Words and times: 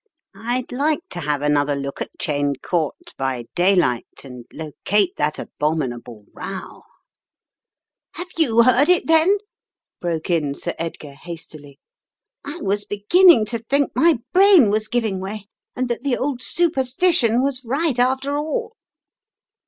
"I'd 0.33 0.71
like 0.71 1.07
to 1.11 1.19
have 1.19 1.43
an 1.43 1.55
other 1.55 1.75
look 1.75 2.01
at 2.01 2.09
Cheyne 2.19 2.55
Court 2.55 3.13
by 3.19 3.45
daylight 3.53 4.07
and 4.23 4.45
locate 4.51 5.15
that 5.17 5.37
abominable 5.37 6.25
row" 6.33 6.81
"Have 8.15 8.29
you 8.35 8.63
heard 8.63 8.89
it, 8.89 9.05
then?" 9.05 9.37
broke 9.99 10.31
in 10.31 10.55
Sir 10.55 10.73
Edgar 10.79 11.13
hastily. 11.13 11.79
"I 12.43 12.57
was 12.63 12.83
beginning 12.83 13.45
to 13.45 13.59
think 13.59 13.91
my 13.95 14.17
brain 14.33 14.71
was 14.71 14.87
giving 14.87 15.19
way, 15.19 15.47
and 15.75 15.87
that 15.89 16.01
the 16.03 16.17
old 16.17 16.41
superstition 16.41 17.43
was 17.43 17.61
right, 17.63 17.99
after 17.99 18.35
all." 18.35 18.73